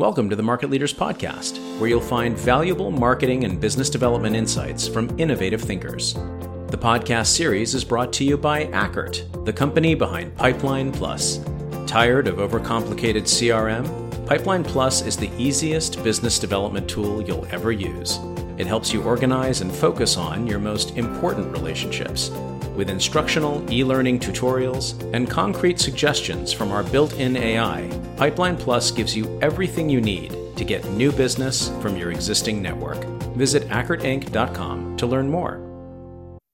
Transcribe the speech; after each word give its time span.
Welcome 0.00 0.30
to 0.30 0.34
the 0.34 0.42
Market 0.42 0.70
Leaders 0.70 0.94
Podcast, 0.94 1.58
where 1.78 1.90
you'll 1.90 2.00
find 2.00 2.34
valuable 2.34 2.90
marketing 2.90 3.44
and 3.44 3.60
business 3.60 3.90
development 3.90 4.34
insights 4.34 4.88
from 4.88 5.14
innovative 5.20 5.60
thinkers. 5.60 6.14
The 6.14 6.78
podcast 6.80 7.26
series 7.26 7.74
is 7.74 7.84
brought 7.84 8.10
to 8.14 8.24
you 8.24 8.38
by 8.38 8.64
Ackert, 8.68 9.44
the 9.44 9.52
company 9.52 9.94
behind 9.94 10.34
Pipeline 10.34 10.90
Plus. 10.90 11.40
Tired 11.86 12.28
of 12.28 12.36
overcomplicated 12.36 13.24
CRM? 13.24 14.26
Pipeline 14.26 14.64
Plus 14.64 15.02
is 15.02 15.18
the 15.18 15.30
easiest 15.36 16.02
business 16.02 16.38
development 16.38 16.88
tool 16.88 17.20
you'll 17.20 17.46
ever 17.50 17.70
use. 17.70 18.20
It 18.60 18.66
helps 18.66 18.92
you 18.92 19.02
organize 19.02 19.62
and 19.62 19.72
focus 19.72 20.18
on 20.18 20.46
your 20.46 20.58
most 20.58 20.98
important 20.98 21.50
relationships 21.50 22.28
with 22.76 22.90
instructional 22.90 23.64
e 23.72 23.82
learning 23.82 24.20
tutorials 24.20 25.02
and 25.14 25.30
concrete 25.30 25.80
suggestions 25.80 26.52
from 26.52 26.70
our 26.70 26.82
built 26.82 27.14
in 27.14 27.38
AI, 27.38 27.88
Pipeline 28.18 28.58
Plus 28.58 28.90
gives 28.90 29.16
you 29.16 29.38
everything 29.40 29.88
you 29.88 30.02
need 30.02 30.36
to 30.58 30.64
get 30.66 30.84
new 30.90 31.10
business 31.10 31.70
from 31.80 31.96
your 31.96 32.10
existing 32.10 32.60
network. 32.60 33.02
Visit 33.34 33.66
AckertInc.com 33.68 34.98
to 34.98 35.06
learn 35.06 35.30
more. 35.30 35.66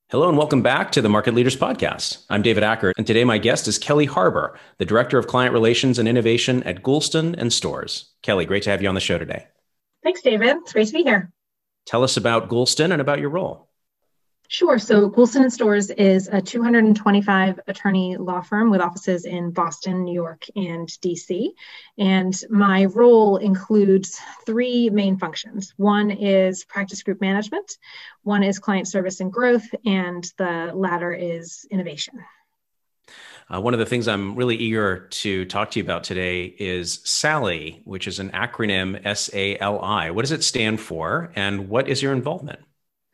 Hello 0.09 0.29
and 0.29 0.37
welcome 0.37 0.61
back 0.61 0.93
to 0.93 1.01
the 1.01 1.09
Market 1.09 1.33
Leaders 1.33 1.57
Podcast. 1.57 2.23
I'm 2.29 2.41
David 2.41 2.63
Ackert, 2.63 2.93
and 2.95 3.05
today 3.05 3.25
my 3.25 3.37
guest 3.37 3.67
is 3.67 3.77
Kelly 3.77 4.05
Harbour, 4.05 4.57
the 4.77 4.85
Director 4.85 5.17
of 5.17 5.27
Client 5.27 5.51
Relations 5.51 5.99
and 5.99 6.07
Innovation 6.07 6.63
at 6.63 6.83
Goulston 6.83 7.35
and 7.37 7.51
Storrs. 7.51 8.13
Kelly, 8.21 8.45
great 8.45 8.63
to 8.63 8.69
have 8.69 8.81
you 8.81 8.87
on 8.87 8.95
the 8.95 9.01
show 9.01 9.17
today. 9.17 9.47
Thanks, 10.03 10.21
David. 10.21 10.55
It's 10.61 10.71
great 10.71 10.87
to 10.87 10.93
be 10.93 11.03
here. 11.03 11.33
Tell 11.87 12.03
us 12.03 12.17
about 12.17 12.49
Goulston 12.49 12.91
and 12.91 13.01
about 13.01 13.19
your 13.19 13.29
role. 13.29 13.67
Sure. 14.49 14.79
So 14.79 15.09
Goulston 15.09 15.41
and 15.41 15.51
Storrs 15.51 15.89
is 15.89 16.29
a 16.29 16.41
225 16.41 17.59
attorney 17.67 18.15
law 18.15 18.39
firm 18.39 18.69
with 18.69 18.79
offices 18.79 19.25
in 19.25 19.51
Boston, 19.51 20.05
New 20.05 20.13
York, 20.13 20.45
and 20.55 20.87
DC. 20.87 21.49
And 21.97 22.33
my 22.49 22.85
role 22.85 23.37
includes 23.37 24.19
three 24.45 24.89
main 24.89 25.17
functions. 25.17 25.73
One 25.75 26.11
is 26.11 26.63
practice 26.63 27.03
group 27.03 27.19
management, 27.19 27.77
one 28.23 28.41
is 28.41 28.57
client 28.57 28.87
service 28.87 29.19
and 29.19 29.33
growth, 29.33 29.67
and 29.85 30.23
the 30.37 30.71
latter 30.73 31.11
is 31.13 31.65
innovation. 31.69 32.23
Uh, 33.53 33.61
one 33.61 33.73
of 33.73 33.79
the 33.79 33.85
things 33.85 34.07
I'm 34.09 34.35
really 34.35 34.57
eager 34.57 35.07
to 35.07 35.45
talk 35.45 35.71
to 35.71 35.79
you 35.79 35.83
about 35.83 36.03
today 36.03 36.53
is 36.59 36.99
SALI, 37.05 37.81
which 37.85 38.05
is 38.05 38.19
an 38.19 38.29
acronym 38.31 38.99
S 39.05 39.29
A 39.33 39.57
L 39.59 39.79
I. 39.81 40.11
What 40.11 40.23
does 40.23 40.33
it 40.33 40.43
stand 40.43 40.81
for, 40.81 41.31
and 41.35 41.69
what 41.69 41.87
is 41.87 42.01
your 42.01 42.11
involvement? 42.11 42.59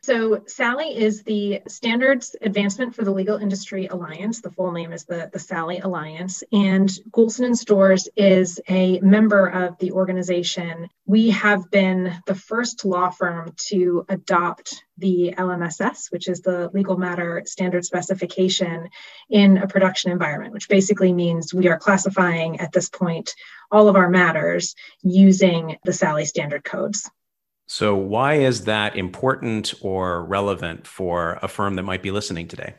So, 0.04 0.42
SALI 0.46 0.94
is 0.94 1.22
the 1.22 1.62
Standards 1.66 2.36
Advancement 2.42 2.94
for 2.94 3.04
the 3.04 3.10
Legal 3.10 3.38
Industry 3.38 3.86
Alliance. 3.86 4.42
The 4.42 4.50
full 4.50 4.70
name 4.70 4.92
is 4.92 5.06
the, 5.06 5.30
the 5.32 5.38
SALI 5.38 5.78
Alliance. 5.78 6.44
And 6.52 6.90
Goulston 7.10 7.46
and 7.46 7.58
Storrs 7.58 8.06
is 8.14 8.60
a 8.68 9.00
member 9.00 9.46
of 9.46 9.78
the 9.78 9.92
organization. 9.92 10.90
We 11.06 11.30
have 11.30 11.70
been 11.70 12.20
the 12.26 12.34
first 12.34 12.84
law 12.84 13.08
firm 13.08 13.54
to 13.68 14.04
adopt 14.10 14.84
the 14.98 15.32
LMSS, 15.38 16.12
which 16.12 16.28
is 16.28 16.42
the 16.42 16.68
Legal 16.74 16.98
Matter 16.98 17.42
Standard 17.46 17.86
Specification, 17.86 18.90
in 19.30 19.56
a 19.56 19.66
production 19.66 20.12
environment, 20.12 20.52
which 20.52 20.68
basically 20.68 21.14
means 21.14 21.54
we 21.54 21.68
are 21.68 21.78
classifying 21.78 22.60
at 22.60 22.72
this 22.72 22.90
point 22.90 23.34
all 23.72 23.88
of 23.88 23.96
our 23.96 24.10
matters 24.10 24.74
using 25.02 25.78
the 25.82 25.94
SALI 25.94 26.26
standard 26.26 26.62
codes. 26.62 27.10
So, 27.66 27.96
why 27.96 28.34
is 28.34 28.64
that 28.64 28.96
important 28.96 29.74
or 29.80 30.24
relevant 30.24 30.86
for 30.86 31.38
a 31.42 31.48
firm 31.48 31.76
that 31.76 31.82
might 31.82 32.02
be 32.02 32.10
listening 32.10 32.48
today? 32.48 32.74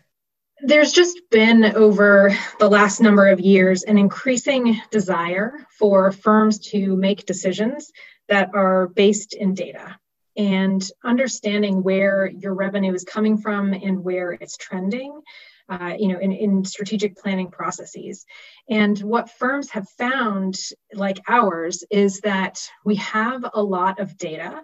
There's 0.61 0.91
just 0.91 1.19
been 1.31 1.65
over 1.75 2.35
the 2.59 2.69
last 2.69 3.01
number 3.01 3.27
of 3.27 3.39
years 3.39 3.83
an 3.83 3.97
increasing 3.97 4.79
desire 4.91 5.65
for 5.77 6.11
firms 6.11 6.59
to 6.69 6.95
make 6.95 7.25
decisions 7.25 7.91
that 8.29 8.51
are 8.53 8.87
based 8.87 9.33
in 9.33 9.53
data 9.53 9.97
and 10.37 10.87
understanding 11.03 11.83
where 11.83 12.27
your 12.27 12.53
revenue 12.53 12.93
is 12.93 13.03
coming 13.03 13.37
from 13.37 13.73
and 13.73 14.03
where 14.03 14.31
it's 14.31 14.57
trending 14.57 15.21
uh, 15.69 15.93
you 15.97 16.09
know, 16.09 16.19
in, 16.19 16.31
in 16.31 16.65
strategic 16.65 17.17
planning 17.17 17.49
processes. 17.49 18.25
And 18.69 18.97
what 18.99 19.31
firms 19.31 19.71
have 19.71 19.87
found, 19.97 20.57
like 20.93 21.19
ours, 21.27 21.83
is 21.89 22.21
that 22.21 22.59
we 22.83 22.95
have 22.95 23.45
a 23.53 23.61
lot 23.61 23.99
of 23.99 24.17
data 24.17 24.63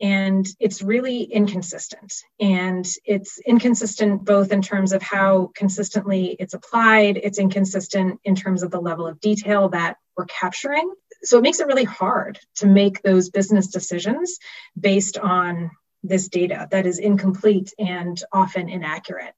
and 0.00 0.46
it's 0.60 0.80
really 0.80 1.22
inconsistent. 1.22 2.14
And 2.38 2.86
it's 3.04 3.40
inconsistent 3.40 4.24
both 4.24 4.52
in 4.52 4.62
terms 4.62 4.92
of 4.92 5.02
how 5.02 5.50
consistently 5.56 6.36
it's 6.38 6.54
applied, 6.54 7.16
it's 7.16 7.38
inconsistent 7.38 8.20
in 8.24 8.36
terms 8.36 8.62
of 8.62 8.70
the 8.70 8.80
level 8.80 9.06
of 9.06 9.20
detail 9.20 9.70
that 9.70 9.96
we're 10.16 10.26
capturing. 10.26 10.92
So 11.24 11.38
it 11.38 11.42
makes 11.42 11.58
it 11.58 11.66
really 11.66 11.84
hard 11.84 12.38
to 12.56 12.66
make 12.66 13.02
those 13.02 13.30
business 13.30 13.68
decisions 13.68 14.38
based 14.78 15.18
on 15.18 15.72
this 16.04 16.28
data 16.28 16.68
that 16.70 16.86
is 16.86 17.00
incomplete 17.00 17.72
and 17.76 18.22
often 18.32 18.68
inaccurate. 18.68 19.34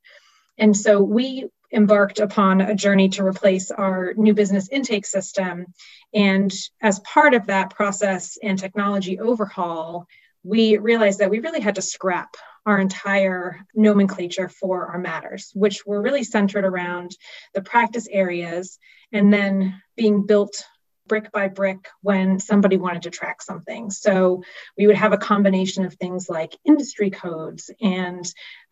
And 0.61 0.77
so 0.77 1.03
we 1.03 1.49
embarked 1.73 2.19
upon 2.19 2.61
a 2.61 2.75
journey 2.75 3.09
to 3.09 3.25
replace 3.25 3.71
our 3.71 4.13
new 4.15 4.35
business 4.35 4.69
intake 4.69 5.07
system. 5.07 5.67
And 6.13 6.53
as 6.83 7.01
part 7.01 7.35
of 7.35 7.47
that 7.47 7.71
process 7.71 8.39
and 8.43 8.59
technology 8.59 9.19
overhaul, 9.19 10.07
we 10.43 10.77
realized 10.79 11.21
that 11.21 11.31
we 11.31 11.41
really 11.41 11.61
had 11.61 11.77
to 11.77 11.83
scrap 11.83 12.37
our 12.67 12.79
entire 12.79 13.65
nomenclature 13.75 14.49
for 14.49 14.87
our 14.87 14.99
matters, 14.99 15.51
which 15.55 15.87
were 15.87 16.03
really 16.03 16.25
centered 16.25 16.65
around 16.65 17.17
the 17.55 17.63
practice 17.63 18.07
areas 18.11 18.79
and 19.13 19.33
then 19.33 19.81
being 19.97 20.27
built 20.27 20.65
brick 21.11 21.33
by 21.33 21.49
brick 21.49 21.89
when 22.03 22.39
somebody 22.39 22.77
wanted 22.77 23.03
to 23.03 23.11
track 23.11 23.43
something. 23.43 23.91
So 23.91 24.45
we 24.79 24.87
would 24.87 24.95
have 24.95 25.13
a 25.13 25.19
combination 25.19 25.85
of 25.85 25.95
things 25.95 26.31
like 26.31 26.57
industry 26.65 27.11
codes 27.11 27.69
and 27.81 28.25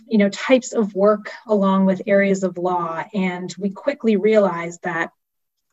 you 0.07 0.19
know 0.19 0.29
types 0.29 0.73
of 0.73 0.95
work 0.95 1.33
along 1.49 1.85
with 1.85 2.01
areas 2.07 2.45
of 2.45 2.57
law 2.57 3.05
and 3.13 3.53
we 3.59 3.71
quickly 3.71 4.17
realized 4.17 4.81
that 4.85 5.11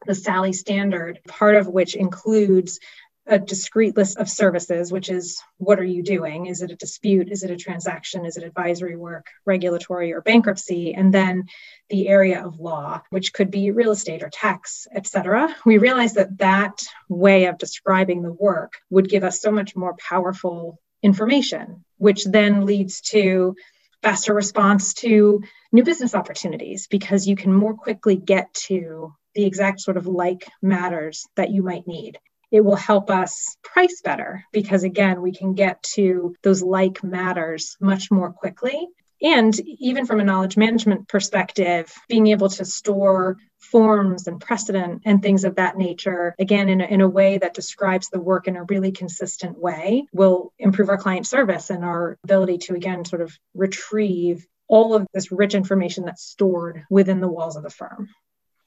the 0.07 0.15
SALI 0.15 0.53
standard, 0.53 1.19
part 1.27 1.55
of 1.55 1.67
which 1.67 1.95
includes 1.95 2.79
a 3.27 3.39
discrete 3.39 3.97
list 3.97 4.17
of 4.17 4.29
services, 4.29 4.91
which 4.91 5.09
is 5.09 5.41
what 5.57 5.79
are 5.79 5.85
you 5.85 6.03
doing? 6.03 6.45
Is 6.45 6.61
it 6.61 6.71
a 6.71 6.75
dispute? 6.75 7.31
Is 7.31 7.43
it 7.43 7.49
a 7.49 7.57
transaction? 7.57 8.25
Is 8.25 8.37
it 8.37 8.43
advisory 8.43 8.95
work, 8.95 9.25
regulatory, 9.45 10.13
or 10.13 10.21
bankruptcy? 10.21 10.93
And 10.93 11.13
then 11.13 11.45
the 11.89 12.07
area 12.07 12.45
of 12.45 12.59
law, 12.59 13.01
which 13.09 13.33
could 13.33 13.49
be 13.49 13.71
real 13.71 13.91
estate 13.91 14.21
or 14.21 14.29
tax, 14.29 14.87
et 14.93 15.07
cetera. 15.07 15.53
We 15.65 15.79
realized 15.79 16.15
that 16.15 16.37
that 16.37 16.79
way 17.09 17.45
of 17.45 17.57
describing 17.57 18.21
the 18.21 18.33
work 18.33 18.73
would 18.91 19.09
give 19.09 19.23
us 19.23 19.41
so 19.41 19.51
much 19.51 19.75
more 19.75 19.95
powerful 19.97 20.79
information, 21.01 21.83
which 21.97 22.25
then 22.25 22.65
leads 22.65 23.01
to 23.01 23.55
faster 24.03 24.35
response 24.35 24.93
to 24.93 25.41
new 25.71 25.83
business 25.83 26.13
opportunities 26.13 26.85
because 26.87 27.27
you 27.27 27.35
can 27.35 27.51
more 27.51 27.73
quickly 27.73 28.15
get 28.15 28.53
to 28.53 29.15
the 29.33 29.45
exact 29.45 29.81
sort 29.81 29.97
of 29.97 30.05
like 30.05 30.47
matters 30.61 31.25
that 31.35 31.49
you 31.49 31.63
might 31.63 31.87
need 31.87 32.19
it 32.55 32.63
will 32.63 32.77
help 32.77 33.09
us 33.09 33.57
price 33.61 33.99
better 34.01 34.45
because 34.53 34.83
again 34.85 35.21
we 35.21 35.33
can 35.33 35.55
get 35.55 35.83
to 35.83 36.33
those 36.41 36.63
like 36.63 37.03
matters 37.03 37.75
much 37.81 38.09
more 38.09 38.31
quickly. 38.31 38.87
And 39.21 39.53
even 39.59 40.05
from 40.05 40.21
a 40.21 40.23
knowledge 40.23 40.55
management 40.55 41.09
perspective 41.09 41.91
being 42.07 42.27
able 42.27 42.47
to 42.47 42.63
store 42.63 43.35
forms 43.59 44.27
and 44.27 44.39
precedent 44.39 45.01
and 45.03 45.21
things 45.21 45.43
of 45.43 45.55
that 45.55 45.77
nature 45.77 46.33
again 46.39 46.69
in 46.69 46.79
a, 46.79 46.85
in 46.85 47.01
a 47.01 47.09
way 47.09 47.37
that 47.37 47.55
describes 47.55 48.09
the 48.09 48.21
work 48.21 48.47
in 48.47 48.55
a 48.55 48.63
really 48.63 48.93
consistent 48.93 49.57
way 49.59 50.05
will 50.13 50.53
improve 50.57 50.87
our 50.87 50.97
client 50.97 51.27
service 51.27 51.69
and 51.69 51.83
our 51.83 52.17
ability 52.23 52.59
to 52.59 52.73
again 52.73 53.03
sort 53.03 53.21
of 53.21 53.37
retrieve 53.53 54.45
all 54.69 54.95
of 54.95 55.05
this 55.13 55.29
rich 55.29 55.55
information 55.55 56.05
that's 56.05 56.23
stored 56.23 56.85
within 56.89 57.19
the 57.19 57.27
walls 57.27 57.57
of 57.57 57.63
the 57.63 57.69
firm 57.69 58.07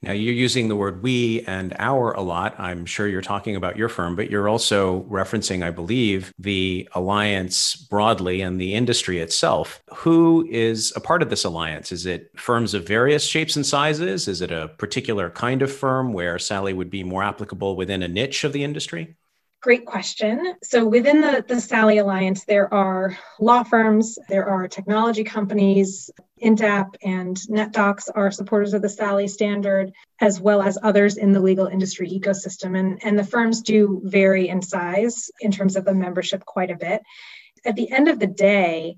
now, 0.01 0.13
you're 0.13 0.33
using 0.33 0.69
the 0.69 0.77
word 0.77 1.03
we 1.03 1.41
and 1.41 1.75
our 1.77 2.13
a 2.13 2.21
lot. 2.21 2.57
I'm 2.57 2.85
sure 2.85 3.05
you're 3.05 3.21
talking 3.21 3.57
about 3.57 3.75
your 3.75 3.89
firm, 3.89 4.15
but 4.15 4.29
you're 4.29 4.47
also 4.47 5.03
referencing, 5.03 5.61
I 5.61 5.71
believe, 5.71 6.33
the 6.39 6.87
alliance 6.93 7.75
broadly 7.75 8.39
and 8.39 8.61
the 8.61 8.75
industry 8.75 9.19
itself. 9.19 9.83
Who 9.97 10.47
is 10.49 10.93
a 10.95 11.01
part 11.01 11.21
of 11.21 11.29
this 11.29 11.43
alliance? 11.43 11.91
Is 11.91 12.05
it 12.05 12.31
firms 12.37 12.73
of 12.73 12.87
various 12.87 13.25
shapes 13.25 13.57
and 13.57 13.65
sizes? 13.65 14.29
Is 14.29 14.39
it 14.39 14.51
a 14.51 14.69
particular 14.77 15.29
kind 15.29 15.61
of 15.61 15.71
firm 15.71 16.13
where 16.13 16.39
SALI 16.39 16.71
would 16.71 16.89
be 16.89 17.03
more 17.03 17.23
applicable 17.23 17.75
within 17.75 18.01
a 18.01 18.07
niche 18.07 18.45
of 18.45 18.53
the 18.53 18.63
industry? 18.63 19.17
Great 19.61 19.85
question. 19.85 20.55
So 20.63 20.87
within 20.87 21.19
the, 21.19 21.43
the 21.45 21.59
SALI 21.59 21.97
Alliance, 21.97 22.45
there 22.45 22.73
are 22.73 23.17
law 23.41 23.63
firms, 23.63 24.17
there 24.29 24.47
are 24.47 24.69
technology 24.69 25.25
companies, 25.25 26.09
Intapp 26.43 26.95
and 27.03 27.35
NetDocs 27.35 28.09
are 28.13 28.31
supporters 28.31 28.73
of 28.73 28.81
the 28.81 28.89
SALI 28.89 29.27
standard, 29.27 29.91
as 30.19 30.39
well 30.39 30.61
as 30.61 30.77
others 30.81 31.17
in 31.17 31.31
the 31.31 31.39
legal 31.39 31.67
industry 31.67 32.09
ecosystem. 32.09 32.77
And, 32.77 32.99
and 33.03 33.17
the 33.17 33.23
firms 33.23 33.61
do 33.61 34.01
vary 34.03 34.47
in 34.49 34.61
size 34.61 35.31
in 35.41 35.51
terms 35.51 35.75
of 35.75 35.85
the 35.85 35.93
membership 35.93 36.45
quite 36.45 36.71
a 36.71 36.77
bit. 36.77 37.01
At 37.65 37.75
the 37.75 37.91
end 37.91 38.07
of 38.07 38.19
the 38.19 38.27
day, 38.27 38.97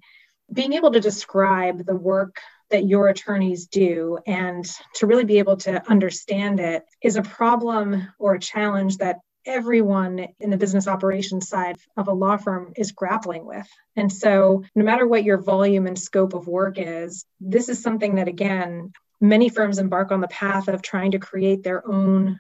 being 0.52 0.74
able 0.74 0.92
to 0.92 1.00
describe 1.00 1.86
the 1.86 1.96
work 1.96 2.38
that 2.70 2.86
your 2.88 3.08
attorneys 3.08 3.68
do 3.68 4.18
and 4.26 4.66
to 4.96 5.06
really 5.06 5.26
be 5.26 5.40
able 5.40 5.58
to 5.58 5.90
understand 5.90 6.60
it 6.60 6.84
is 7.02 7.16
a 7.16 7.22
problem 7.22 8.08
or 8.18 8.36
a 8.36 8.40
challenge 8.40 8.98
that 8.98 9.18
everyone 9.46 10.28
in 10.40 10.50
the 10.50 10.58
business 10.58 10.88
operations 10.88 11.48
side 11.48 11.78
of 11.98 12.08
a 12.08 12.14
law 12.14 12.38
firm 12.38 12.74
is 12.76 12.92
grappling 12.92 13.46
with. 13.46 13.68
And 13.96 14.12
so, 14.12 14.64
no 14.76 14.84
matter 14.84 15.08
what 15.08 15.24
your 15.24 15.38
volume 15.38 15.88
and 15.88 15.98
scope 15.98 16.34
of 16.34 16.48
work 16.48 16.76
is, 16.78 17.26
this 17.40 17.70
is 17.70 17.82
something 17.82 18.16
that, 18.16 18.28
again, 18.28 18.92
many 19.20 19.50
firms 19.50 19.78
embark 19.78 20.12
on 20.12 20.22
the 20.22 20.28
path 20.28 20.68
of 20.68 20.82
trying 20.82 21.12
to 21.12 21.20
create 21.20 21.64
their 21.64 21.88
own 21.88 22.40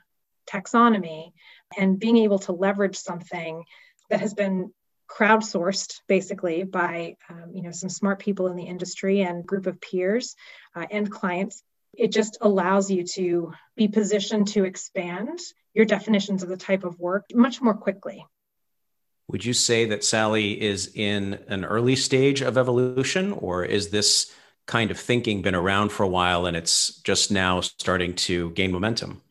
taxonomy 0.49 1.31
and 1.77 1.99
being 1.99 2.17
able 2.17 2.39
to 2.39 2.51
leverage 2.51 2.97
something 2.97 3.63
that 4.09 4.19
has 4.19 4.33
been 4.33 4.73
crowdsourced 5.07 5.99
basically 6.07 6.63
by 6.63 7.15
um, 7.29 7.51
you 7.53 7.61
know 7.61 7.71
some 7.71 7.89
smart 7.89 8.19
people 8.19 8.47
in 8.47 8.55
the 8.55 8.63
industry 8.63 9.21
and 9.21 9.45
group 9.45 9.67
of 9.67 9.81
peers 9.81 10.35
uh, 10.75 10.85
and 10.89 11.11
clients 11.11 11.63
it 11.93 12.11
just 12.11 12.37
allows 12.41 12.89
you 12.89 13.03
to 13.03 13.53
be 13.75 13.87
positioned 13.87 14.47
to 14.47 14.63
expand 14.63 15.39
your 15.73 15.85
definitions 15.85 16.43
of 16.43 16.49
the 16.49 16.57
type 16.57 16.83
of 16.83 16.99
work 16.99 17.25
much 17.33 17.61
more 17.61 17.73
quickly 17.73 18.25
would 19.27 19.45
you 19.45 19.53
say 19.53 19.85
that 19.85 20.03
SALI 20.03 20.59
is 20.61 20.91
in 20.93 21.39
an 21.47 21.63
early 21.63 21.95
stage 21.95 22.41
of 22.41 22.57
evolution 22.57 23.31
or 23.31 23.63
is 23.63 23.89
this 23.89 24.33
kind 24.67 24.91
of 24.91 24.99
thinking 24.99 25.41
been 25.41 25.55
around 25.55 25.91
for 25.91 26.03
a 26.03 26.07
while 26.07 26.45
and 26.45 26.57
it's 26.57 26.99
just 27.01 27.31
now 27.31 27.61
starting 27.61 28.13
to 28.13 28.49
gain 28.51 28.71
momentum 28.71 29.21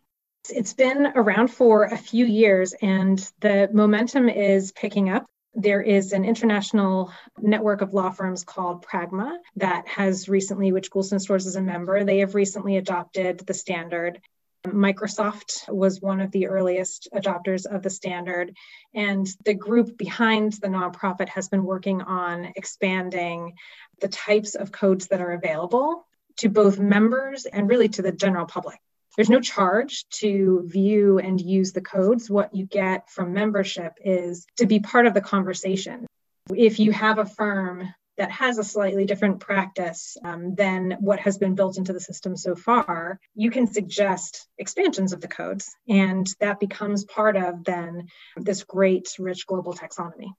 it's 0.48 0.72
been 0.72 1.12
around 1.14 1.48
for 1.48 1.84
a 1.84 1.96
few 1.96 2.24
years 2.24 2.74
and 2.80 3.30
the 3.40 3.68
momentum 3.72 4.28
is 4.28 4.72
picking 4.72 5.10
up. 5.10 5.26
There 5.54 5.82
is 5.82 6.12
an 6.12 6.24
international 6.24 7.12
network 7.38 7.80
of 7.80 7.92
law 7.92 8.10
firms 8.10 8.44
called 8.44 8.86
Pragma 8.86 9.36
that 9.56 9.88
has 9.88 10.28
recently, 10.28 10.72
which 10.72 10.90
Goulston 10.90 11.20
Storrs 11.20 11.46
is 11.46 11.56
a 11.56 11.60
member, 11.60 12.04
they 12.04 12.18
have 12.18 12.34
recently 12.34 12.76
adopted 12.76 13.40
the 13.40 13.54
standard. 13.54 14.20
Microsoft 14.64 15.68
was 15.72 16.00
one 16.00 16.20
of 16.20 16.30
the 16.30 16.46
earliest 16.46 17.08
adopters 17.14 17.66
of 17.66 17.82
the 17.82 17.90
standard. 17.90 18.54
And 18.94 19.26
the 19.44 19.54
group 19.54 19.96
behind 19.96 20.52
the 20.54 20.68
nonprofit 20.68 21.30
has 21.30 21.48
been 21.48 21.64
working 21.64 22.02
on 22.02 22.52
expanding 22.56 23.54
the 24.00 24.08
types 24.08 24.54
of 24.54 24.70
codes 24.70 25.08
that 25.08 25.20
are 25.20 25.32
available 25.32 26.06
to 26.38 26.48
both 26.48 26.78
members 26.78 27.46
and 27.46 27.68
really 27.68 27.88
to 27.88 28.02
the 28.02 28.12
general 28.12 28.46
public. 28.46 28.78
There's 29.16 29.30
no 29.30 29.40
charge 29.40 30.08
to 30.20 30.62
view 30.66 31.18
and 31.18 31.40
use 31.40 31.72
the 31.72 31.80
codes. 31.80 32.30
What 32.30 32.54
you 32.54 32.66
get 32.66 33.10
from 33.10 33.32
membership 33.32 33.94
is 34.04 34.46
to 34.56 34.66
be 34.66 34.80
part 34.80 35.06
of 35.06 35.14
the 35.14 35.20
conversation. 35.20 36.06
If 36.54 36.78
you 36.78 36.92
have 36.92 37.18
a 37.18 37.26
firm 37.26 37.92
that 38.20 38.30
has 38.30 38.58
a 38.58 38.64
slightly 38.64 39.06
different 39.06 39.40
practice 39.40 40.16
um, 40.24 40.54
than 40.54 40.96
what 41.00 41.20
has 41.20 41.38
been 41.38 41.54
built 41.54 41.78
into 41.78 41.92
the 41.92 42.00
system 42.00 42.36
so 42.36 42.54
far, 42.54 43.18
you 43.34 43.50
can 43.50 43.66
suggest 43.66 44.46
expansions 44.58 45.12
of 45.12 45.20
the 45.20 45.28
codes, 45.28 45.74
and 45.88 46.26
that 46.38 46.60
becomes 46.60 47.04
part 47.04 47.36
of 47.36 47.64
then 47.64 48.08
this 48.36 48.62
great, 48.64 49.08
rich 49.18 49.46
global 49.46 49.72
taxonomy. 49.72 50.32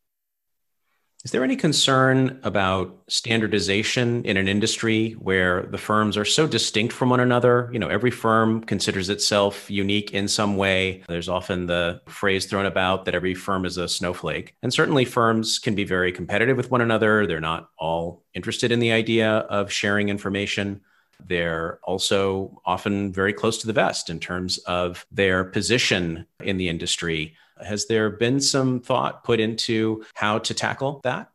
Is 1.24 1.30
there 1.30 1.44
any 1.44 1.56
concern 1.56 2.40
about 2.42 2.98
standardization 3.08 4.26
in 4.26 4.38
an 4.38 4.48
industry 4.48 5.12
where 5.20 5.64
the 5.64 5.78
firms 5.78 6.18
are 6.18 6.26
so 6.26 6.48
distinct 6.48 6.94
from 6.94 7.12
one 7.12 7.20
another? 7.20 7.70
You 7.72 7.78
know, 7.78 7.90
every 7.90 8.10
firm 8.10 8.64
considers 8.64 9.08
itself 9.08 9.70
unique 9.70 10.16
in 10.16 10.28
some 10.28 10.58
way. 10.58 11.04
There's 11.08 11.30
often 11.30 11.68
the 11.68 12.02
phrase 12.08 12.48
thrown 12.48 12.66
about 12.66 13.06
that 13.06 13.14
every 13.14 13.36
firm 13.36 13.66
is 13.66 13.78
a 13.78 13.88
snowflake. 13.88 14.56
And 14.64 14.74
certainly 14.74 15.06
firms 15.06 15.60
can 15.60 15.76
be 15.76 15.84
very 15.84 16.12
competitive 16.12 16.58
with 16.58 16.72
one 16.72 16.82
another. 16.82 17.28
They're 17.28 17.40
not 17.40 17.70
all 17.78 18.24
interested 18.34 18.72
in 18.72 18.80
the 18.80 18.92
idea 18.92 19.30
of 19.30 19.72
sharing 19.72 20.10
information. 20.10 20.82
They're 21.28 21.80
also 21.84 22.62
often 22.66 23.12
very 23.14 23.34
close 23.34 23.58
to 23.60 23.68
the 23.68 23.74
vest 23.74 24.10
in 24.10 24.20
terms 24.20 24.58
of 24.60 25.06
their 25.12 25.44
position 25.44 26.26
in 26.44 26.58
the 26.58 26.70
industry. 26.70 27.36
Has 27.64 27.88
there 27.88 28.10
been 28.10 28.40
some 28.40 28.80
thought 28.80 29.24
put 29.24 29.40
into 29.40 30.04
how 30.16 30.40
to 30.40 30.54
tackle 30.54 31.02
that? 31.04 31.32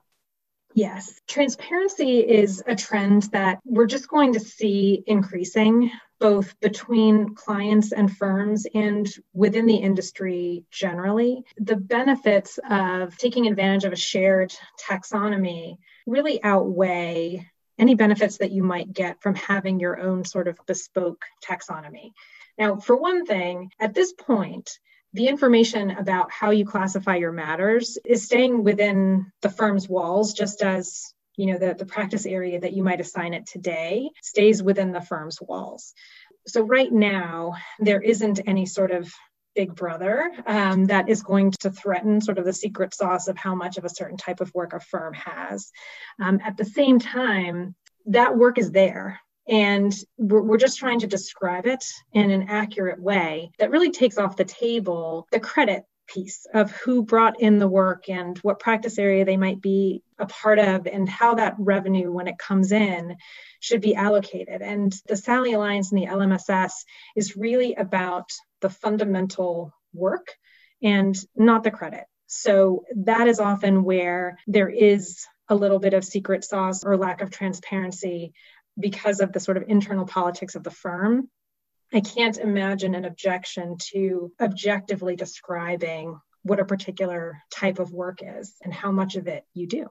Yes. 0.75 1.21
Transparency 1.27 2.19
is 2.21 2.63
a 2.67 2.77
trend 2.77 3.25
that 3.33 3.61
we're 3.65 3.87
just 3.87 4.09
going 4.09 4.35
to 4.35 4.41
see 4.41 5.03
increasing 5.07 5.91
both 6.19 6.59
between 6.61 7.35
clients 7.35 7.93
and 7.93 8.15
firms 8.15 8.67
and 8.75 9.11
within 9.33 9.67
the 9.67 9.77
industry 9.77 10.65
generally. 10.71 11.45
The 11.59 11.77
benefits 11.77 12.59
of 12.71 13.17
taking 13.17 13.47
advantage 13.47 13.85
of 13.85 13.93
a 13.93 13.97
shared 13.97 14.55
taxonomy 14.87 15.79
really 16.07 16.43
outweigh 16.43 17.47
any 17.79 17.95
benefits 17.95 18.39
that 18.39 18.53
you 18.53 18.63
might 18.63 18.93
get 18.93 19.23
from 19.23 19.35
having 19.35 19.81
your 19.81 20.01
own 20.01 20.25
sort 20.25 20.49
of 20.49 20.59
bespoke 20.67 21.25
taxonomy. 21.45 22.13
Now, 22.59 22.77
for 22.77 22.97
one 22.97 23.27
thing, 23.27 23.71
at 23.79 23.95
this 23.95 24.13
point, 24.13 24.79
the 25.13 25.29
information 25.29 25.91
about 25.91 26.31
how 26.31 26.51
you 26.51 26.67
classify 26.67 27.17
your 27.17 27.33
matters 27.33 27.99
is 28.05 28.25
staying 28.25 28.65
within 28.65 29.33
the 29.43 29.51
firm's 29.51 29.89
walls, 29.89 30.33
just 30.33 30.63
as 30.63 31.13
you 31.37 31.47
know 31.47 31.59
the, 31.59 31.75
the 31.75 31.87
practice 31.87 32.27
area 32.27 32.61
that 32.61 32.73
you 32.73 32.83
might 32.83 33.01
assign 33.01 33.35
it 33.35 33.47
today 33.47 34.11
stays 34.23 34.63
within 34.63 34.93
the 34.93 35.01
firm's 35.01 35.39
walls. 35.41 35.95
So 36.47 36.63
right 36.63 36.93
now, 36.93 37.55
there 37.79 38.01
isn't 38.01 38.41
any 38.47 38.67
sort 38.67 38.91
of 38.91 39.13
big 39.57 39.75
brother 39.75 40.31
um, 40.47 40.85
that 40.85 41.09
is 41.09 41.23
going 41.23 41.51
to 41.51 41.71
threaten 41.71 42.21
sort 42.21 42.39
of 42.39 42.45
the 42.45 42.53
secret 42.53 42.95
sauce 42.95 43.27
of 43.27 43.37
how 43.37 43.55
much 43.55 43.79
of 43.79 43.85
a 43.85 43.89
certain 43.89 44.17
type 44.17 44.41
of 44.41 44.55
work 44.55 44.75
a 44.75 44.81
firm 44.81 45.15
has. 45.15 45.73
Um, 46.21 46.39
at 46.45 46.57
the 46.57 46.65
same 46.65 47.01
time, 47.01 47.75
that 48.07 48.37
work 48.37 48.59
is 48.59 48.71
there 48.71 49.21
and 49.49 49.95
we're, 50.17 50.43
we're 50.43 50.57
just 50.59 50.79
trying 50.79 51.01
to 51.01 51.07
describe 51.07 51.67
it 51.67 51.85
in 52.13 52.31
an 52.31 52.49
accurate 52.49 53.01
way 53.01 53.51
that 53.59 53.71
really 53.71 53.91
takes 53.91 54.19
off 54.19 54.37
the 54.37 54.45
table 54.45 55.27
the 55.33 55.41
credit 55.41 55.85
piece 56.07 56.47
of 56.53 56.71
who 56.71 57.03
brought 57.03 57.41
in 57.41 57.59
the 57.59 57.69
work 57.69 58.09
and 58.09 58.39
what 58.39 58.61
practice 58.61 58.99
area 58.99 59.25
they 59.25 59.37
might 59.37 59.61
be 59.61 60.03
a 60.19 60.27
part 60.27 60.59
of 60.59 60.87
and 60.87 61.09
how 61.09 61.35
that 61.35 61.55
revenue 61.59 62.11
when 62.11 62.29
it 62.29 62.39
comes 62.39 62.73
in 62.73 63.17
should 63.61 63.81
be 63.81 63.95
allocated. 63.95 64.63
And 64.63 64.95
the 65.07 65.17
SALI 65.17 65.55
alliance 65.55 65.93
and 65.93 66.01
the 66.01 66.07
lmss 66.07 66.73
is 67.15 67.37
really 67.37 67.75
about 67.75 68.31
the 68.61 68.71
fundamental 68.71 69.73
work 69.93 70.35
and 70.83 71.17
not 71.35 71.65
the 71.65 71.71
credit. 71.71 72.05
So 72.27 72.85
that 72.97 73.29
is 73.29 73.41
often 73.41 73.85
where 73.85 74.39
there 74.47 74.69
is 74.69 75.25
a 75.49 75.55
little 75.55 75.79
bit 75.79 75.95
of 75.95 76.05
secret 76.05 76.45
sauce 76.45 76.85
or 76.85 76.97
lack 76.97 77.21
of 77.21 77.31
transparency 77.31 78.33
because 78.79 79.21
of 79.21 79.33
the 79.33 79.41
sort 79.41 79.57
of 79.57 79.65
internal 79.69 80.07
politics 80.07 80.55
of 80.55 80.65
the 80.65 80.71
firm, 80.71 81.31
I 81.93 82.01
can't 82.01 82.39
imagine 82.39 82.95
an 82.95 83.05
objection 83.05 83.77
to 83.93 84.33
objectively 84.41 85.17
describing 85.17 86.19
what 86.43 86.61
a 86.61 86.65
particular 86.65 87.43
type 87.51 87.79
of 87.79 87.93
work 87.93 88.21
is 88.23 88.55
and 88.63 88.73
how 88.73 88.93
much 88.93 89.17
of 89.17 89.27
it 89.27 89.45
you 89.55 89.67
do. 89.67 89.91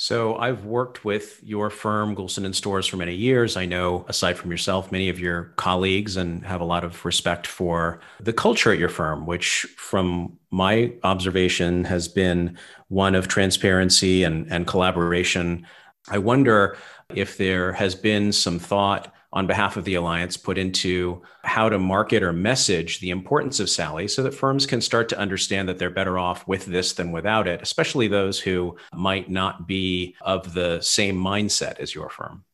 So 0.00 0.36
I've 0.36 0.64
worked 0.64 1.04
with 1.04 1.42
your 1.42 1.70
firm, 1.70 2.14
Goulston 2.14 2.44
and 2.44 2.54
Storrs, 2.54 2.86
for 2.86 2.96
many 2.96 3.16
years. 3.16 3.56
I 3.56 3.66
know, 3.66 4.04
aside 4.06 4.38
from 4.38 4.52
yourself, 4.52 4.92
many 4.92 5.08
of 5.08 5.18
your 5.18 5.52
colleagues 5.56 6.16
and 6.16 6.46
have 6.46 6.60
a 6.60 6.64
lot 6.64 6.84
of 6.84 7.04
respect 7.04 7.48
for 7.48 7.98
the 8.20 8.32
culture 8.32 8.72
at 8.72 8.78
your 8.78 8.90
firm, 8.90 9.26
which, 9.26 9.66
from 9.76 10.38
my 10.52 10.92
observation, 11.02 11.82
has 11.82 12.06
been 12.06 12.56
one 12.86 13.16
of 13.16 13.26
transparency 13.26 14.22
and, 14.22 14.46
and 14.52 14.68
collaboration. 14.68 15.66
I 16.08 16.18
wonder 16.18 16.78
if 17.12 17.36
there 17.36 17.72
has 17.72 17.96
been 17.96 18.30
some 18.32 18.60
thought 18.60 19.12
on 19.32 19.46
behalf 19.46 19.76
of 19.76 19.84
the 19.84 19.94
alliance 19.94 20.36
put 20.36 20.56
into 20.56 21.22
how 21.44 21.68
to 21.68 21.78
market 21.78 22.22
or 22.22 22.32
message 22.32 23.00
the 23.00 23.10
importance 23.10 23.60
of 23.60 23.68
SALI 23.68 24.08
so 24.08 24.22
that 24.22 24.34
firms 24.34 24.66
can 24.66 24.80
start 24.80 25.08
to 25.10 25.18
understand 25.18 25.68
that 25.68 25.78
they're 25.78 25.90
better 25.90 26.18
off 26.18 26.46
with 26.48 26.64
this 26.64 26.94
than 26.94 27.12
without 27.12 27.46
it, 27.46 27.60
especially 27.62 28.08
those 28.08 28.40
who 28.40 28.76
might 28.94 29.30
not 29.30 29.66
be 29.66 30.14
of 30.22 30.54
the 30.54 30.80
same 30.80 31.16
mindset 31.16 31.78
as 31.78 31.94
your 31.94 32.08
firm? 32.08 32.44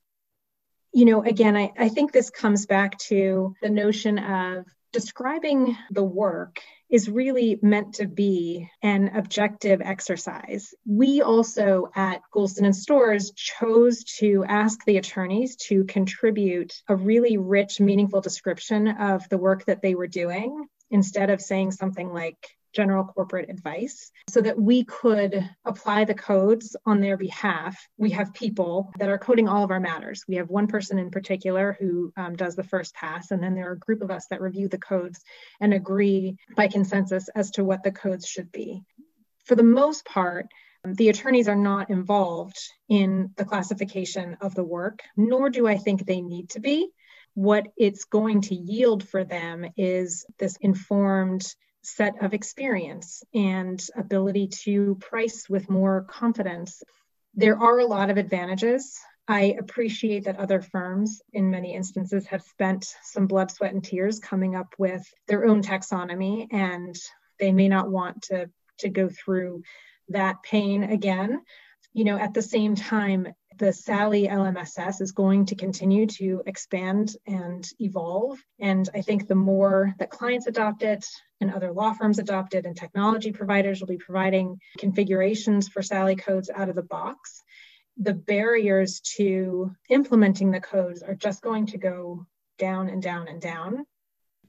You 0.92 1.04
know, 1.04 1.22
again, 1.22 1.56
I, 1.56 1.72
I 1.78 1.88
think 1.88 2.12
this 2.12 2.30
comes 2.30 2.66
back 2.66 2.98
to 2.98 3.54
the 3.62 3.70
notion 3.70 4.18
of 4.18 4.66
describing 4.92 5.76
the 5.90 6.04
work 6.04 6.60
is 6.94 7.10
really 7.10 7.58
meant 7.60 7.94
to 7.94 8.06
be 8.06 8.70
an 8.80 9.16
objective 9.16 9.80
exercise. 9.82 10.72
We 10.86 11.22
also 11.22 11.88
at 11.96 12.20
Goulston 12.32 12.66
and 12.66 12.76
Storrs 12.76 13.32
chose 13.34 14.04
to 14.20 14.44
ask 14.46 14.78
the 14.84 14.98
attorneys 14.98 15.56
to 15.66 15.82
contribute 15.86 16.72
a 16.86 16.94
really 16.94 17.36
rich, 17.36 17.80
meaningful 17.80 18.20
description 18.20 18.86
of 18.86 19.28
the 19.28 19.38
work 19.38 19.64
that 19.64 19.82
they 19.82 19.96
were 19.96 20.06
doing 20.06 20.68
instead 20.88 21.30
of 21.30 21.42
saying 21.42 21.72
something 21.72 22.12
like 22.12 22.56
general 22.74 23.04
corporate 23.04 23.50
advice 23.50 24.10
so 24.28 24.40
that 24.40 24.60
we 24.60 24.84
could 24.84 25.48
apply 25.64 26.04
the 26.04 26.14
codes 26.14 26.76
on 26.84 27.00
their 27.00 27.16
behalf. 27.16 27.76
We 27.96 28.10
have 28.10 28.34
people 28.34 28.92
that 28.98 29.08
are 29.08 29.18
coding 29.18 29.48
all 29.48 29.64
of 29.64 29.70
our 29.70 29.80
matters. 29.80 30.24
We 30.28 30.36
have 30.36 30.48
one 30.48 30.66
person 30.66 30.98
in 30.98 31.10
particular 31.10 31.76
who 31.78 32.12
um, 32.16 32.36
does 32.36 32.56
the 32.56 32.64
first 32.64 32.94
pass, 32.94 33.30
and 33.30 33.42
then 33.42 33.54
there 33.54 33.70
are 33.70 33.74
a 33.74 33.78
group 33.78 34.02
of 34.02 34.10
us 34.10 34.26
that 34.30 34.40
review 34.40 34.68
the 34.68 34.78
codes 34.78 35.20
and 35.60 35.72
agree 35.72 36.36
by 36.56 36.68
consensus 36.68 37.28
as 37.34 37.50
to 37.52 37.64
what 37.64 37.82
the 37.82 37.92
codes 37.92 38.26
should 38.26 38.50
be. 38.52 38.82
For 39.44 39.54
the 39.54 39.62
most 39.62 40.04
part, 40.04 40.46
the 40.84 41.08
attorneys 41.08 41.48
are 41.48 41.56
not 41.56 41.90
involved 41.90 42.58
in 42.88 43.30
the 43.36 43.44
classification 43.44 44.36
of 44.40 44.54
the 44.54 44.64
work, 44.64 45.00
nor 45.16 45.48
do 45.48 45.66
I 45.66 45.78
think 45.78 46.04
they 46.04 46.20
need 46.20 46.50
to 46.50 46.60
be. 46.60 46.88
What 47.34 47.68
it's 47.76 48.04
going 48.04 48.42
to 48.42 48.54
yield 48.54 49.08
for 49.08 49.24
them 49.24 49.66
is 49.76 50.26
this 50.38 50.56
informed 50.60 51.44
set 51.84 52.22
of 52.22 52.34
experience 52.34 53.22
and 53.34 53.84
ability 53.96 54.48
to 54.64 54.96
price 54.96 55.48
with 55.48 55.70
more 55.70 56.06
confidence. 56.08 56.82
There 57.34 57.58
are 57.58 57.78
a 57.78 57.86
lot 57.86 58.10
of 58.10 58.16
advantages. 58.16 58.98
I 59.26 59.56
appreciate 59.58 60.24
that 60.24 60.38
other 60.38 60.60
firms, 60.60 61.22
in 61.32 61.50
many 61.50 61.74
instances, 61.74 62.26
have 62.26 62.42
spent 62.42 62.94
some 63.02 63.26
blood, 63.26 63.50
sweat, 63.50 63.72
and 63.72 63.82
tears 63.82 64.18
coming 64.18 64.54
up 64.54 64.74
with 64.78 65.02
their 65.28 65.46
own 65.46 65.62
taxonomy, 65.62 66.46
and 66.50 66.94
they 67.40 67.52
may 67.52 67.68
not 67.68 67.90
want 67.90 68.22
to, 68.24 68.50
to 68.78 68.88
go 68.88 69.08
through 69.08 69.62
that 70.08 70.42
pain 70.42 70.84
again. 70.84 71.42
You 71.94 72.04
know, 72.04 72.18
at 72.18 72.34
the 72.34 72.42
same 72.42 72.74
time, 72.74 73.28
the 73.58 73.73
SALI 73.73 74.28
LMSS 74.28 75.00
is 75.00 75.12
going 75.12 75.46
to 75.46 75.54
continue 75.54 76.06
to 76.06 76.42
expand 76.46 77.16
and 77.26 77.66
evolve. 77.78 78.38
And 78.58 78.88
I 78.94 79.00
think 79.00 79.26
the 79.26 79.34
more 79.34 79.94
that 79.99 80.11
clients 80.11 80.46
adopt 80.46 80.82
it 80.82 81.04
and 81.40 81.52
other 81.52 81.73
law 81.73 81.92
firms 81.92 82.18
adopt 82.18 82.54
it 82.54 82.66
and 82.66 82.76
technology 82.76 83.32
providers 83.32 83.80
will 83.80 83.88
be 83.88 83.99
providing 83.99 84.58
configurations 84.78 85.68
for 85.68 85.82
SALI 85.82 86.16
codes 86.16 86.50
out 86.54 86.68
of 86.68 86.75
the 86.75 86.82
box, 86.82 87.42
the 87.96 88.14
barriers 88.14 89.00
to 89.16 89.70
implementing 89.88 90.50
the 90.50 90.61
codes 90.61 91.02
are 91.02 91.14
just 91.14 91.42
going 91.42 91.66
to 91.66 91.78
go 91.78 92.26
down 92.58 92.88
and 92.88 93.02
down 93.02 93.28
and 93.28 93.40
down 93.40 93.84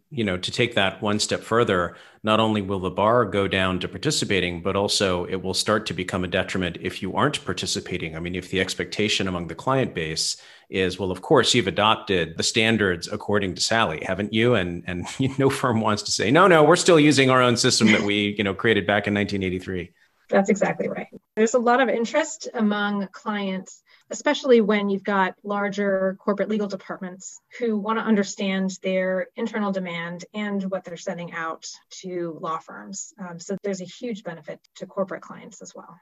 you 0.10 0.24
know, 0.24 0.38
to 0.38 0.52
take 0.52 0.76
that 0.76 1.02
one 1.02 1.20
step 1.20 1.42
further, 1.42 1.96
not 2.24 2.40
only 2.40 2.62
will 2.62 2.80
the 2.80 2.90
bar 2.90 3.26
go 3.26 3.48
down 3.48 3.80
to 3.80 3.88
participating, 3.88 4.62
but 4.62 4.76
also 4.76 5.26
it 5.26 5.42
will 5.42 5.54
start 5.54 5.86
to 5.88 5.94
become 5.94 6.24
a 6.24 6.28
detriment 6.28 6.78
if 6.80 7.02
you 7.02 7.16
aren't 7.16 7.44
participating. 7.44 8.16
I 8.16 8.20
mean, 8.20 8.36
if 8.36 8.50
the 8.50 8.62
expectation 8.62 9.28
among 9.28 9.48
the 9.48 9.56
client 9.56 9.94
base 9.94 10.38
is, 10.70 11.00
well, 11.00 11.12
of 11.12 11.22
course, 11.22 11.54
you've 11.54 11.68
adopted 11.68 12.38
the 12.38 12.44
standards 12.44 13.08
according 13.08 13.56
to 13.56 13.62
SALI 13.62 14.04
haven't 14.04 14.34
you? 14.34 14.56
And 14.56 14.84
and 14.88 15.08
no 15.40 15.50
firm 15.50 15.82
wants 15.82 16.04
to 16.04 16.12
say, 16.12 16.32
no, 16.32 16.48
no, 16.48 16.64
we're 16.64 16.76
still 16.76 17.00
using 17.00 17.30
our 17.30 17.42
own 17.42 17.58
system 17.58 17.92
that 17.92 18.02
we, 18.02 18.36
you 18.38 18.44
know, 18.44 18.54
created 18.54 18.88
back 18.88 19.08
in 19.08 19.14
1983. 19.14 19.92
That's 20.30 20.50
exactly 20.50 20.88
right. 20.88 21.08
There's 21.36 21.54
a 21.54 21.60
lot 21.60 21.82
of 21.82 21.90
interest 21.90 22.48
among 22.54 23.08
clients, 23.12 23.84
especially 24.12 24.62
when 24.62 24.90
you've 24.90 25.04
got 25.04 25.36
larger 25.44 26.16
corporate 26.20 26.50
legal 26.50 26.68
departments 26.68 27.40
who 27.60 27.78
want 27.78 27.98
to 28.00 28.06
understand 28.06 28.78
their 28.84 29.28
internal 29.36 29.72
demand 29.72 30.26
and 30.34 30.64
what 30.72 30.84
they're 30.84 30.98
sending 30.98 31.34
out 31.34 31.66
to 31.90 32.38
law 32.42 32.58
firms. 32.58 33.14
Um, 33.20 33.40
so 33.40 33.58
there's 33.64 33.82
a 33.82 33.86
huge 33.86 34.24
benefit 34.24 34.60
to 34.76 34.86
corporate 34.86 35.22
clients 35.22 35.62
as 35.62 35.74
well. 35.76 35.98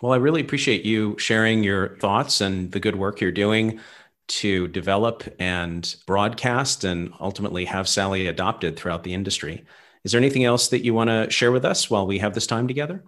Well, 0.00 0.12
I 0.12 0.16
really 0.16 0.40
appreciate 0.40 0.84
you 0.84 1.16
sharing 1.18 1.62
your 1.62 1.96
thoughts 1.98 2.40
and 2.40 2.72
the 2.72 2.80
good 2.80 2.96
work 2.96 3.20
you're 3.20 3.30
doing 3.30 3.80
to 4.28 4.66
develop 4.68 5.22
and 5.38 5.94
broadcast 6.06 6.84
and 6.84 7.12
ultimately 7.20 7.66
have 7.66 7.88
SALI 7.88 8.26
adopted 8.26 8.76
throughout 8.76 9.04
the 9.04 9.14
industry. 9.14 9.64
Is 10.04 10.12
there 10.12 10.20
anything 10.20 10.44
else 10.44 10.68
that 10.68 10.84
you 10.84 10.94
want 10.94 11.10
to 11.10 11.30
share 11.30 11.52
with 11.52 11.64
us 11.64 11.88
while 11.88 12.06
we 12.06 12.18
have 12.18 12.34
this 12.34 12.46
time 12.46 12.66
together? 12.66 13.04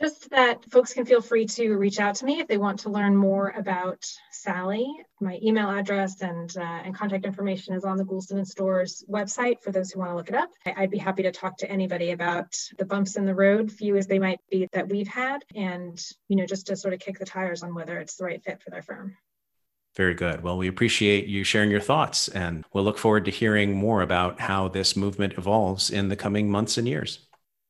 Just 0.00 0.30
that 0.30 0.64
folks 0.70 0.94
can 0.94 1.04
feel 1.04 1.20
free 1.20 1.44
to 1.44 1.74
reach 1.76 2.00
out 2.00 2.14
to 2.16 2.24
me 2.24 2.40
if 2.40 2.48
they 2.48 2.56
want 2.56 2.80
to 2.80 2.88
learn 2.88 3.14
more 3.14 3.50
about 3.50 4.02
SALI. 4.32 4.86
My 5.20 5.38
email 5.42 5.68
address 5.68 6.22
and, 6.22 6.56
uh, 6.56 6.62
and 6.62 6.94
contact 6.94 7.26
information 7.26 7.74
is 7.74 7.84
on 7.84 7.98
the 7.98 8.04
Goulston 8.04 8.38
and 8.38 8.48
Storrs 8.48 9.04
website 9.10 9.60
for 9.60 9.72
those 9.72 9.90
who 9.90 9.98
want 9.98 10.12
to 10.12 10.16
look 10.16 10.30
it 10.30 10.34
up. 10.34 10.48
I'd 10.64 10.90
be 10.90 10.96
happy 10.96 11.22
to 11.24 11.30
talk 11.30 11.58
to 11.58 11.70
anybody 11.70 12.12
about 12.12 12.56
the 12.78 12.86
bumps 12.86 13.16
in 13.16 13.26
the 13.26 13.34
road, 13.34 13.70
few 13.70 13.98
as 13.98 14.06
they 14.06 14.18
might 14.18 14.40
be 14.50 14.66
that 14.72 14.88
we've 14.88 15.06
had, 15.06 15.44
and 15.54 16.02
you 16.28 16.36
know 16.36 16.46
just 16.46 16.68
to 16.68 16.76
sort 16.76 16.94
of 16.94 17.00
kick 17.00 17.18
the 17.18 17.26
tires 17.26 17.62
on 17.62 17.74
whether 17.74 17.98
it's 17.98 18.16
the 18.16 18.24
right 18.24 18.42
fit 18.42 18.62
for 18.62 18.70
their 18.70 18.82
firm. 18.82 19.18
Very 19.96 20.14
good. 20.14 20.42
Well, 20.42 20.56
we 20.56 20.68
appreciate 20.68 21.26
you 21.26 21.44
sharing 21.44 21.70
your 21.70 21.80
thoughts, 21.80 22.28
and 22.28 22.64
we'll 22.72 22.84
look 22.84 22.96
forward 22.96 23.26
to 23.26 23.30
hearing 23.30 23.74
more 23.76 24.00
about 24.00 24.40
how 24.40 24.68
this 24.68 24.96
movement 24.96 25.34
evolves 25.36 25.90
in 25.90 26.08
the 26.08 26.16
coming 26.16 26.50
months 26.50 26.78
and 26.78 26.88
years. 26.88 27.26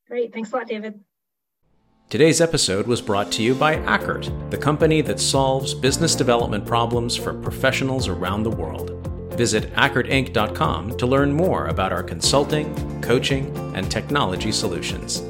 Great. 0.06 0.32
Thanks 0.32 0.52
a 0.52 0.56
lot, 0.56 0.68
David. 0.68 1.00
Today's 2.10 2.40
episode 2.40 2.88
was 2.88 3.00
brought 3.00 3.30
to 3.30 3.42
you 3.44 3.54
by 3.54 3.76
Ackert, 3.76 4.50
the 4.50 4.56
company 4.56 5.00
that 5.00 5.20
solves 5.20 5.72
business 5.72 6.16
development 6.16 6.66
problems 6.66 7.14
for 7.14 7.32
professionals 7.32 8.08
around 8.08 8.42
the 8.42 8.50
world. 8.50 8.90
Visit 9.34 9.72
ackertinc.com 9.74 10.96
to 10.96 11.06
learn 11.06 11.32
more 11.32 11.68
about 11.68 11.92
our 11.92 12.02
consulting, 12.02 13.00
coaching, 13.00 13.56
and 13.76 13.88
technology 13.88 14.50
solutions. 14.50 15.22